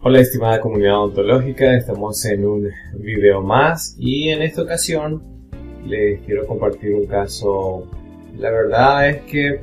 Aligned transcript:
Hola 0.00 0.20
estimada 0.20 0.60
comunidad 0.60 1.02
ontológica, 1.02 1.76
estamos 1.76 2.24
en 2.24 2.46
un 2.46 2.70
video 3.00 3.42
más 3.42 3.96
y 3.98 4.28
en 4.28 4.42
esta 4.42 4.62
ocasión 4.62 5.20
les 5.84 6.20
quiero 6.20 6.46
compartir 6.46 6.94
un 6.94 7.06
caso, 7.06 7.84
la 8.38 8.48
verdad 8.48 9.10
es 9.10 9.22
que 9.22 9.60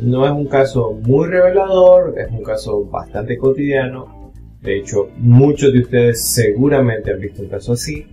no 0.00 0.24
es 0.24 0.30
un 0.30 0.46
caso 0.46 0.92
muy 0.92 1.26
revelador, 1.26 2.16
es 2.16 2.30
un 2.30 2.44
caso 2.44 2.84
bastante 2.84 3.36
cotidiano, 3.36 4.32
de 4.62 4.78
hecho 4.78 5.08
muchos 5.16 5.72
de 5.72 5.80
ustedes 5.80 6.24
seguramente 6.32 7.10
han 7.10 7.18
visto 7.18 7.42
un 7.42 7.48
caso 7.48 7.72
así, 7.72 8.06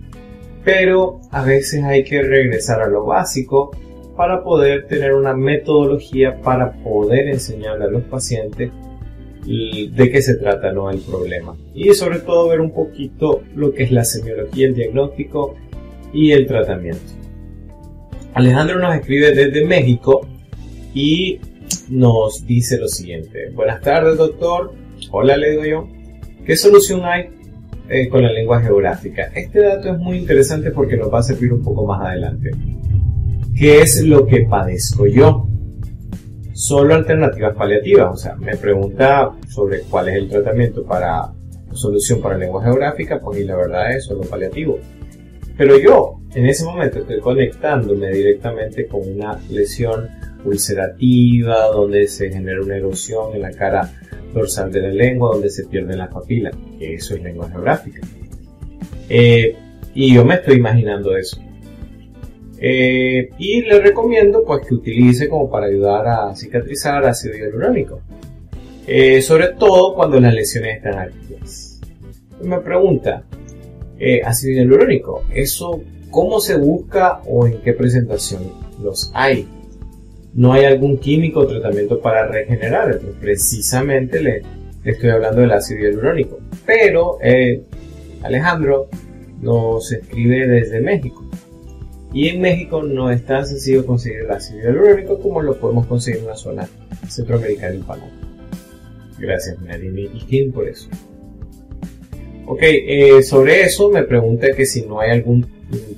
pero 0.64 1.20
a 1.30 1.44
veces 1.44 1.84
hay 1.84 2.02
que 2.02 2.20
regresar 2.20 2.82
a 2.82 2.88
lo 2.88 3.06
básico 3.06 3.70
para 4.16 4.42
poder 4.42 4.88
tener 4.88 5.14
una 5.14 5.34
metodología 5.34 6.40
para 6.42 6.72
poder 6.82 7.28
enseñarle 7.28 7.84
a 7.84 7.90
los 7.90 8.02
pacientes 8.02 8.72
de 9.48 10.10
qué 10.10 10.20
se 10.20 10.34
trata 10.34 10.72
¿no? 10.72 10.90
el 10.90 10.98
problema. 10.98 11.56
Y 11.74 11.92
sobre 11.94 12.18
todo 12.20 12.48
ver 12.48 12.60
un 12.60 12.72
poquito 12.72 13.42
lo 13.54 13.72
que 13.72 13.84
es 13.84 13.92
la 13.92 14.04
semiología, 14.04 14.66
el 14.66 14.74
diagnóstico 14.74 15.54
y 16.12 16.32
el 16.32 16.46
tratamiento. 16.46 17.12
Alejandro 18.34 18.78
nos 18.78 18.94
escribe 18.94 19.32
desde 19.32 19.64
México 19.64 20.26
y 20.94 21.40
nos 21.88 22.46
dice 22.46 22.78
lo 22.78 22.88
siguiente. 22.88 23.50
Buenas 23.54 23.80
tardes 23.80 24.18
doctor. 24.18 24.72
Hola 25.10 25.36
le 25.36 25.50
digo 25.52 25.64
yo. 25.64 25.88
¿Qué 26.44 26.54
solución 26.54 27.04
hay 27.04 27.30
eh, 27.88 28.08
con 28.08 28.22
la 28.22 28.32
lengua 28.32 28.60
geográfica? 28.60 29.30
Este 29.34 29.60
dato 29.60 29.92
es 29.92 29.98
muy 29.98 30.18
interesante 30.18 30.70
porque 30.70 30.96
nos 30.96 31.12
va 31.12 31.20
a 31.20 31.22
servir 31.22 31.52
un 31.52 31.62
poco 31.62 31.86
más 31.86 32.06
adelante. 32.06 32.50
¿Qué 33.56 33.80
es 33.80 34.02
lo 34.02 34.26
que 34.26 34.42
padezco 34.42 35.06
yo? 35.06 35.47
Solo 36.58 36.94
alternativas 36.94 37.54
paliativas. 37.54 38.12
O 38.12 38.16
sea, 38.16 38.34
me 38.34 38.56
pregunta 38.56 39.30
sobre 39.48 39.82
cuál 39.82 40.08
es 40.08 40.16
el 40.16 40.28
tratamiento 40.28 40.82
para 40.84 41.32
solución 41.72 42.20
para 42.20 42.36
lengua 42.36 42.64
geográfica, 42.64 43.20
pues 43.20 43.40
y 43.40 43.44
la 43.44 43.54
verdad 43.54 43.92
es 43.92 44.04
solo 44.04 44.22
paliativo. 44.22 44.80
Pero 45.56 45.78
yo 45.78 46.20
en 46.34 46.46
ese 46.46 46.64
momento 46.64 46.98
estoy 46.98 47.20
conectándome 47.20 48.10
directamente 48.10 48.86
con 48.86 49.08
una 49.08 49.38
lesión 49.48 50.08
ulcerativa 50.44 51.66
donde 51.66 52.08
se 52.08 52.30
genera 52.30 52.60
una 52.60 52.76
erosión 52.76 53.34
en 53.34 53.42
la 53.42 53.52
cara 53.52 53.92
dorsal 54.34 54.72
de 54.72 54.82
la 54.82 54.88
lengua 54.88 55.30
donde 55.32 55.50
se 55.50 55.64
pierden 55.66 55.98
las 55.98 56.12
papilas. 56.12 56.56
Eso 56.80 57.14
es 57.14 57.22
lengua 57.22 57.48
geográfica. 57.50 58.00
Eh, 59.08 59.56
y 59.94 60.14
yo 60.14 60.24
me 60.24 60.34
estoy 60.34 60.56
imaginando 60.56 61.16
eso. 61.16 61.40
Eh, 62.60 63.30
y 63.38 63.62
le 63.62 63.80
recomiendo 63.80 64.44
pues 64.44 64.66
que 64.66 64.74
utilice 64.74 65.28
como 65.28 65.48
para 65.48 65.66
ayudar 65.66 66.06
a 66.08 66.34
cicatrizar 66.34 67.04
ácido 67.04 67.36
hialurónico. 67.36 68.00
Eh, 68.86 69.22
sobre 69.22 69.48
todo 69.48 69.94
cuando 69.94 70.18
las 70.18 70.34
lesiones 70.34 70.78
están 70.78 70.98
activas. 70.98 71.80
Me 72.42 72.58
pregunta, 72.60 73.24
eh, 73.98 74.22
ácido 74.24 74.54
hialurónico, 74.54 75.24
¿eso 75.32 75.82
cómo 76.10 76.40
se 76.40 76.56
busca 76.56 77.20
o 77.26 77.46
en 77.46 77.60
qué 77.62 77.74
presentación 77.74 78.42
los 78.82 79.10
hay? 79.14 79.46
No 80.34 80.52
hay 80.52 80.64
algún 80.64 80.98
químico 80.98 81.40
o 81.40 81.46
tratamiento 81.46 82.00
para 82.00 82.26
regenerar, 82.26 82.92
entonces 82.92 83.16
precisamente 83.20 84.20
le 84.20 84.42
estoy 84.84 85.10
hablando 85.10 85.40
del 85.40 85.52
ácido 85.52 85.80
hialurónico. 85.80 86.38
Pero 86.64 87.18
Alejandro 88.22 88.88
nos 89.40 89.92
escribe 89.92 90.46
desde 90.46 90.80
México. 90.80 91.27
Y 92.12 92.28
en 92.28 92.40
México 92.40 92.82
no 92.82 93.10
es 93.10 93.24
tan 93.24 93.46
sencillo 93.46 93.84
conseguir 93.84 94.20
el 94.20 94.30
ácido 94.30 94.62
hialurónico 94.62 95.18
como 95.20 95.42
lo 95.42 95.58
podemos 95.58 95.86
conseguir 95.86 96.20
en 96.20 96.26
la 96.26 96.36
zona 96.36 96.68
centroamericana 97.08 97.74
y 97.74 97.78
panamá. 97.78 98.10
Gracias, 99.18 99.60
Nadine 99.60 100.08
Kim, 100.28 100.52
por 100.52 100.68
eso. 100.68 100.88
Ok, 102.46 102.60
eh, 102.62 103.22
sobre 103.22 103.62
eso 103.62 103.90
me 103.90 104.04
pregunta 104.04 104.52
que 104.56 104.64
si 104.64 104.82
no 104.86 105.00
hay 105.00 105.10
algún 105.10 105.46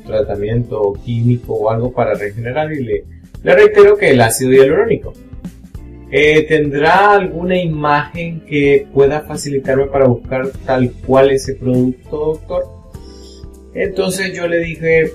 tratamiento 0.04 0.94
químico 1.04 1.54
o 1.54 1.70
algo 1.70 1.92
para 1.92 2.14
regenerar 2.14 2.72
y 2.72 2.82
le, 2.82 3.04
le 3.44 3.54
reitero 3.54 3.96
que 3.96 4.10
el 4.10 4.20
ácido 4.20 4.52
hialurónico. 4.52 5.12
Eh, 6.10 6.44
¿Tendrá 6.48 7.12
alguna 7.12 7.56
imagen 7.56 8.40
que 8.40 8.84
pueda 8.92 9.20
facilitarme 9.20 9.86
para 9.86 10.08
buscar 10.08 10.48
tal 10.66 10.92
cual 11.06 11.30
ese 11.30 11.54
producto, 11.54 12.16
doctor? 12.16 12.64
Entonces 13.74 14.34
yo 14.34 14.48
le 14.48 14.58
dije, 14.58 15.12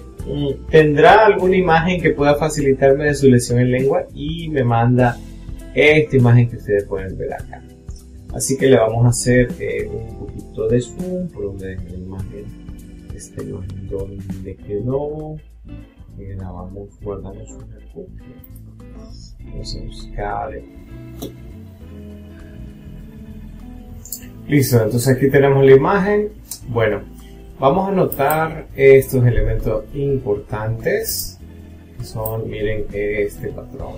tendrá 0.69 1.25
alguna 1.25 1.56
imagen 1.56 2.02
que 2.02 2.12
pueda 2.12 2.36
facilitarme 2.36 3.06
de 3.06 3.16
su 3.16 3.30
lesión 3.30 3.59
en 3.59 3.72
lengua 3.72 4.06
y 4.13 4.50
me 4.50 4.63
manda 4.63 5.18
esta 5.74 6.16
imagen 6.16 6.50
que 6.50 6.58
ustedes 6.58 6.86
pueden 6.86 7.18
ver 7.18 7.34
acá. 7.34 7.62
Así 8.34 8.58
que 8.58 8.68
le 8.68 8.78
vamos 8.78 9.06
a 9.06 9.09
hacer 9.09 9.50
eh, 9.59 9.88
un 9.88 10.19
poquito 10.19 10.68
de 10.68 10.81
zoom 10.81 11.28
por 11.30 11.44
donde 11.44 11.75
la 11.75 11.97
imagen 11.97 12.66
este 13.16 13.44
imagen 13.44 13.88
donde 13.88 14.56
quedó. 14.56 15.38
Grabamos, 16.18 16.90
guardamos 17.02 17.50
una 17.52 17.78
copia. 17.94 18.25
Vamos 19.40 19.75
a 19.75 19.86
buscar. 19.86 20.62
Listo, 24.47 24.84
entonces 24.84 25.16
aquí 25.16 25.30
tenemos 25.30 25.66
la 25.66 25.72
imagen. 25.72 26.30
Bueno, 26.68 27.02
Vamos 27.57 27.88
a 27.88 27.91
notar 27.93 28.67
estos 28.75 29.25
elementos 29.25 29.85
importantes 29.93 31.39
que 31.97 32.03
son, 32.03 32.49
miren, 32.49 32.85
este 32.91 33.47
patrón. 33.47 33.93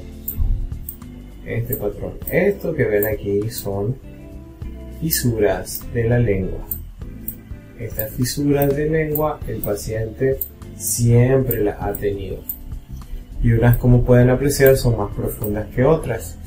Este 1.44 1.76
patrón. 1.76 2.14
Esto 2.32 2.76
que 2.76 2.84
ven 2.84 3.08
aquí 3.08 3.50
son 3.50 3.96
fisuras 5.02 5.82
de 5.92 6.04
la 6.04 6.20
lengua. 6.20 6.68
Estas 7.80 8.14
fisuras 8.14 8.76
de 8.76 8.92
lengua 8.92 9.40
el 9.48 9.58
paciente 9.58 10.38
siempre 10.78 11.64
las 11.64 11.82
ha 11.82 11.94
tenido. 11.94 12.38
Y 13.42 13.54
unas, 13.54 13.78
como 13.78 14.04
pueden 14.04 14.30
apreciar, 14.30 14.78
son 14.78 14.98
más 14.98 15.12
profundas 15.16 15.66
que 15.74 15.84
otras. 15.84 16.38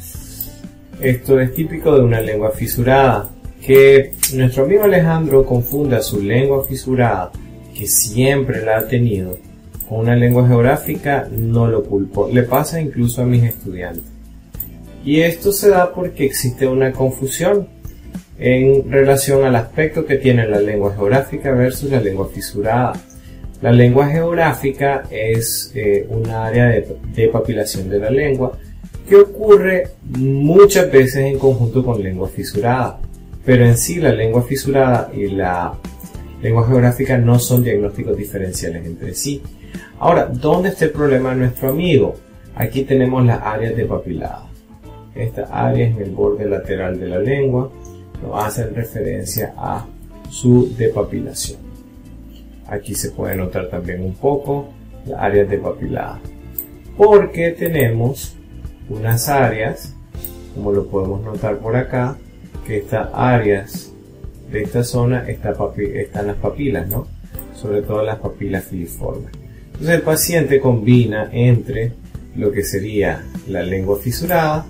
Esto 1.01 1.41
es 1.41 1.53
típico 1.55 1.93
de 1.93 2.05
una 2.05 2.21
lengua 2.21 2.53
fisurada 2.53 3.29
que 3.65 4.13
nuestro 4.35 4.65
amigo 4.65 4.85
Alejandro 4.85 5.45
confunda 5.45 6.03
su 6.03 6.23
lengua 6.23 6.65
fisurada, 6.65 7.31
que 7.75 7.87
siempre 7.87 8.65
la 8.65 8.79
ha 8.79 8.89
tenido, 8.89 9.39
con 9.89 10.01
una 10.01 10.17
lengua 10.17 10.47
geográfica, 10.47 11.29
no 11.31 11.67
lo 11.67 11.85
culpo. 11.85 12.29
Le 12.33 12.43
pasa 12.45 12.81
incluso 12.81 13.23
a 13.23 13.27
mis 13.27 13.45
estudiantes. 13.45 14.05
Y 15.05 15.21
esto 15.21 15.53
se 15.53 15.71
da 15.71 15.93
porque 15.93 16.25
existe 16.25 16.67
una 16.67 16.93
confusión 16.93 17.69
en 18.39 18.91
relación 18.91 19.45
al 19.45 19.57
aspecto 19.57 20.07
que 20.07 20.17
tiene 20.17 20.47
la 20.47 20.61
lengua 20.61 20.95
geográfica 20.95 21.53
versus 21.53 21.91
la 21.91 22.01
lengua 22.01 22.29
fisurada. 22.33 22.93
La 23.61 23.73
lengua 23.73 24.09
geográfica 24.09 25.05
es 25.11 25.73
eh, 25.75 26.07
un 26.09 26.31
área 26.31 26.67
de, 26.67 26.97
de 27.15 27.29
papilación 27.29 27.91
de 27.91 27.99
la 27.99 28.11
lengua 28.11 28.59
que 29.07 29.17
ocurre 29.17 29.89
muchas 30.05 30.91
veces 30.91 31.17
en 31.17 31.39
conjunto 31.39 31.85
con 31.85 32.03
lengua 32.03 32.29
fisurada 32.29 33.01
pero 33.45 33.65
en 33.65 33.77
sí 33.77 33.97
la 33.97 34.13
lengua 34.13 34.43
fisurada 34.43 35.11
y 35.15 35.29
la 35.29 35.75
lengua 36.43 36.67
geográfica 36.67 37.19
no 37.19 37.39
son 37.39 37.63
diagnósticos 37.63 38.17
diferenciales 38.17 38.85
entre 38.87 39.15
sí. 39.15 39.43
Ahora, 39.99 40.27
¿dónde 40.27 40.71
está 40.71 40.87
el 40.87 40.93
problema 40.93 41.31
de 41.31 41.37
nuestro 41.37 41.71
amigo? 41.71 42.17
Aquí 42.55 42.83
tenemos 42.83 43.25
las 43.25 43.41
áreas 43.43 43.77
de 43.77 43.85
papilada. 43.85 44.47
Esta 45.15 45.45
área 45.45 45.87
en 45.87 46.01
el 46.01 46.11
borde 46.11 46.49
lateral 46.49 46.99
de 46.99 47.09
la 47.09 47.19
lengua 47.19 47.71
nos 48.23 48.45
hacen 48.45 48.75
referencia 48.75 49.55
a 49.57 49.87
su 50.31 50.75
depapilación. 50.77 51.59
Aquí 52.67 52.95
se 52.95 53.11
puede 53.11 53.37
notar 53.37 53.69
también 53.69 54.03
un 54.03 54.15
poco 54.15 54.69
las 55.07 55.21
áreas 55.21 55.49
de 55.49 55.59
papilada. 55.59 56.21
Porque 56.97 57.51
tenemos 57.51 58.37
unas 58.89 59.29
áreas, 59.29 59.95
como 60.55 60.73
lo 60.73 60.87
podemos 60.87 61.23
notar 61.23 61.59
por 61.59 61.77
acá, 61.77 62.17
que 62.71 62.77
estas 62.77 63.09
áreas 63.15 63.91
de 64.53 64.63
esta 64.63 64.85
zona 64.85 65.29
están 65.29 66.29
las 66.29 66.37
papilas, 66.37 66.87
¿no? 66.89 67.09
Sobre 67.53 67.83
todo 67.83 68.05
las 68.05 68.21
papilas 68.21 68.63
filiformes. 68.63 69.33
Entonces 69.67 69.97
el 69.97 70.03
paciente 70.03 70.61
combina 70.61 71.29
entre 71.33 71.93
lo 72.37 72.53
que 72.53 72.63
sería 72.63 73.25
la 73.49 73.65
lengua 73.65 73.99
fisurada 73.99 74.67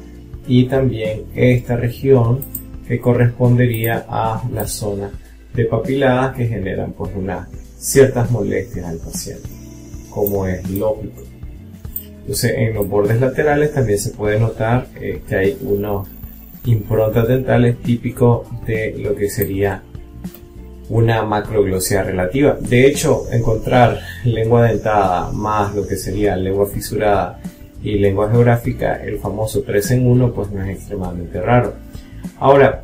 y 0.48 0.64
también 0.64 1.24
esta 1.34 1.76
región 1.76 2.40
que 2.88 2.98
correspondería 2.98 4.06
a 4.08 4.48
la 4.50 4.66
zona 4.66 5.10
de 5.52 5.66
papiladas 5.66 6.36
que 6.36 6.46
generan 6.46 6.92
pues 6.92 7.10
unas 7.14 7.48
ciertas 7.76 8.30
molestias 8.30 8.86
al 8.86 8.96
paciente, 8.96 9.46
como 10.08 10.46
es 10.46 10.70
lógico. 10.70 11.22
Entonces 12.20 12.54
en 12.56 12.72
los 12.72 12.88
bordes 12.88 13.20
laterales 13.20 13.74
también 13.74 13.98
se 13.98 14.08
puede 14.08 14.40
notar 14.40 14.86
eh, 14.98 15.20
que 15.28 15.36
hay 15.36 15.58
unos 15.60 16.08
improntas 16.64 17.28
dentales 17.28 17.78
típico 17.78 18.46
de 18.66 18.96
lo 18.98 19.14
que 19.14 19.28
sería 19.28 19.82
una 20.88 21.22
macroglosia 21.22 22.02
relativa. 22.02 22.56
De 22.60 22.86
hecho, 22.86 23.24
encontrar 23.32 24.00
lengua 24.24 24.68
dentada 24.68 25.30
más 25.32 25.74
lo 25.74 25.86
que 25.86 25.96
sería 25.96 26.36
lengua 26.36 26.66
fisurada 26.66 27.40
y 27.82 27.98
lengua 27.98 28.30
geográfica, 28.30 29.02
el 29.02 29.18
famoso 29.18 29.62
3 29.62 29.92
en 29.92 30.06
1, 30.06 30.32
pues 30.32 30.50
no 30.50 30.62
es 30.62 30.76
extremadamente 30.76 31.40
raro. 31.40 31.74
Ahora, 32.38 32.82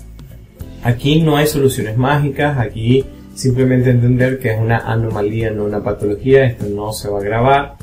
Aquí 0.87 1.21
no 1.21 1.37
hay 1.37 1.49
soluciones 1.49 1.97
mágicas, 1.97 2.59
aquí 2.59 3.05
simplemente 3.35 3.91
entender 3.91 4.39
que 4.39 4.53
es 4.53 4.61
una 4.61 4.79
anomalía, 4.79 5.51
no 5.51 5.65
una 5.65 5.83
patología, 5.83 6.47
esto 6.47 6.67
no 6.67 6.93
se 6.93 7.09
va 7.09 7.19
a 7.19 7.21
agravar 7.23 7.75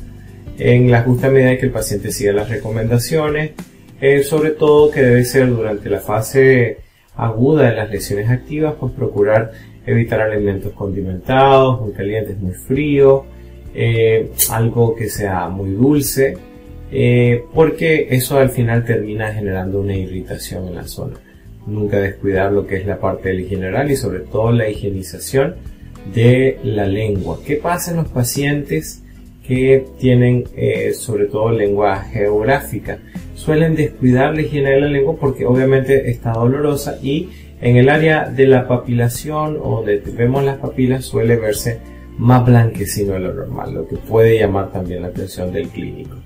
en 0.58 0.90
la 0.90 1.02
justa 1.02 1.28
medida 1.28 1.58
que 1.58 1.66
el 1.66 1.70
paciente 1.70 2.10
siga 2.10 2.32
las 2.32 2.48
recomendaciones, 2.48 3.50
sobre 4.24 4.50
todo 4.50 4.90
que 4.90 5.00
debe 5.00 5.24
ser 5.24 5.48
durante 5.48 5.88
la 5.88 6.00
fase 6.00 6.78
aguda 7.16 7.70
de 7.70 7.76
las 7.76 7.90
lesiones 7.90 8.28
activas, 8.28 8.74
pues 8.78 8.92
procurar 8.92 9.52
evitar 9.86 10.20
alimentos 10.20 10.72
condimentados, 10.72 11.80
muy 11.80 11.92
calientes, 11.92 12.38
muy 12.38 12.54
fríos, 12.54 13.22
eh, 13.74 14.30
algo 14.50 14.94
que 14.94 15.08
sea 15.08 15.48
muy 15.48 15.72
dulce, 15.72 16.36
eh, 16.90 17.42
porque 17.52 18.08
eso 18.10 18.38
al 18.38 18.50
final 18.50 18.84
termina 18.84 19.32
generando 19.32 19.80
una 19.80 19.96
irritación 19.96 20.68
en 20.68 20.76
la 20.76 20.86
zona. 20.86 21.16
Nunca 21.66 21.98
descuidar 21.98 22.52
lo 22.52 22.66
que 22.66 22.76
es 22.76 22.86
la 22.86 22.98
parte 22.98 23.30
del 23.30 23.46
general 23.46 23.90
y 23.90 23.96
sobre 23.96 24.20
todo 24.20 24.52
la 24.52 24.68
higienización 24.68 25.56
de 26.14 26.58
la 26.62 26.86
lengua. 26.86 27.40
¿Qué 27.44 27.56
pasa 27.56 27.90
en 27.90 27.98
los 27.98 28.08
pacientes 28.08 29.02
que 29.46 29.86
tienen 29.98 30.44
eh, 30.56 30.92
sobre 30.94 31.26
todo 31.26 31.50
lengua 31.50 32.00
geográfica? 32.00 32.98
Suelen 33.34 33.74
descuidar 33.74 34.34
la 34.34 34.42
higiene 34.42 34.70
de 34.70 34.80
la 34.80 34.86
lengua 34.86 35.16
porque 35.18 35.44
obviamente 35.44 36.10
está 36.10 36.32
dolorosa 36.32 36.98
y 37.02 37.28
en 37.60 37.76
el 37.76 37.88
área 37.88 38.28
de 38.28 38.46
la 38.46 38.68
papilación 38.68 39.58
o 39.62 39.76
donde 39.76 39.98
vemos 39.98 40.44
las 40.44 40.58
papilas 40.58 41.04
suele 41.04 41.36
verse 41.36 41.80
más 42.18 42.44
blanquecino 42.44 43.14
de 43.14 43.20
lo 43.20 43.34
normal, 43.34 43.74
lo 43.74 43.88
que 43.88 43.96
puede 43.96 44.38
llamar 44.38 44.70
también 44.70 45.02
la 45.02 45.08
atención 45.08 45.52
del 45.52 45.68
clínico. 45.68 46.16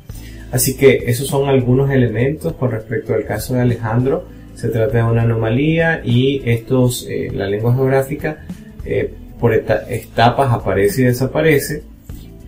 Así 0.50 0.76
que 0.76 1.04
esos 1.06 1.26
son 1.26 1.48
algunos 1.48 1.90
elementos 1.90 2.54
con 2.54 2.70
respecto 2.70 3.14
al 3.14 3.24
caso 3.24 3.54
de 3.54 3.60
Alejandro. 3.60 4.24
Se 4.54 4.68
trata 4.68 4.98
de 4.98 5.04
una 5.04 5.22
anomalía 5.22 6.02
y 6.04 6.42
estos, 6.44 7.06
eh, 7.08 7.30
la 7.32 7.46
lengua 7.46 7.74
geográfica, 7.74 8.44
eh, 8.84 9.12
por 9.38 9.54
etapas 9.54 10.52
aparece 10.52 11.02
y 11.02 11.04
desaparece. 11.04 11.82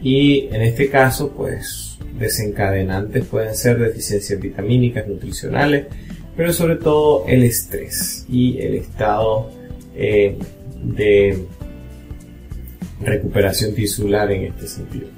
Y 0.02 0.48
en 0.50 0.62
este 0.62 0.88
caso, 0.88 1.30
pues 1.30 1.89
desencadenantes 2.18 3.24
pueden 3.24 3.54
ser 3.54 3.78
deficiencias 3.78 4.40
vitamínicas, 4.40 5.06
nutricionales, 5.06 5.86
pero 6.36 6.52
sobre 6.52 6.76
todo 6.76 7.24
el 7.26 7.42
estrés 7.42 8.26
y 8.28 8.58
el 8.58 8.74
estado 8.74 9.50
eh, 9.94 10.36
de 10.82 11.44
recuperación 13.00 13.74
tisular 13.74 14.30
en 14.30 14.44
este 14.44 14.68
sentido. 14.68 15.08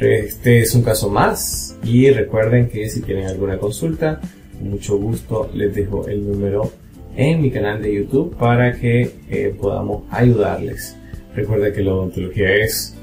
Este 0.00 0.60
es 0.60 0.74
un 0.74 0.82
caso 0.82 1.08
más 1.08 1.76
y 1.84 2.10
recuerden 2.10 2.68
que 2.68 2.88
si 2.88 3.02
tienen 3.02 3.26
alguna 3.26 3.58
consulta, 3.58 4.20
con 4.58 4.70
mucho 4.70 4.96
gusto 4.98 5.50
les 5.54 5.74
dejo 5.74 6.08
el 6.08 6.26
número 6.26 6.72
en 7.16 7.40
mi 7.40 7.50
canal 7.50 7.80
de 7.82 7.94
YouTube 7.94 8.36
para 8.36 8.72
que 8.72 9.10
eh, 9.30 9.54
podamos 9.60 10.04
ayudarles. 10.10 10.96
Recuerda 11.34 11.72
que 11.72 11.82
la 11.82 11.92
odontología 11.94 12.56
es 12.56 12.96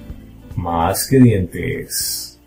más 0.55 1.07
que 1.07 1.19
dientes. 1.19 2.38